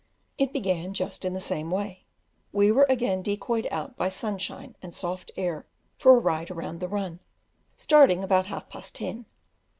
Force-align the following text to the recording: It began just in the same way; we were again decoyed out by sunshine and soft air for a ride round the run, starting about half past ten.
It 0.39 0.51
began 0.51 0.95
just 0.95 1.25
in 1.25 1.33
the 1.33 1.39
same 1.39 1.69
way; 1.69 2.05
we 2.51 2.71
were 2.71 2.87
again 2.89 3.21
decoyed 3.21 3.67
out 3.69 3.95
by 3.97 4.09
sunshine 4.09 4.75
and 4.81 4.95
soft 4.95 5.29
air 5.37 5.67
for 5.95 6.15
a 6.15 6.19
ride 6.19 6.49
round 6.49 6.79
the 6.79 6.87
run, 6.87 7.19
starting 7.77 8.23
about 8.23 8.47
half 8.47 8.67
past 8.67 8.95
ten. 8.95 9.27